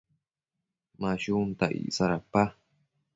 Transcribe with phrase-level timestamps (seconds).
[0.99, 2.43] Ma shunta icsa dapa?